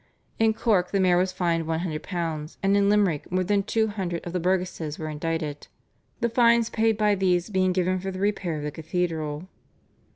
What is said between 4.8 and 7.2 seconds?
were indicted, the fines paid by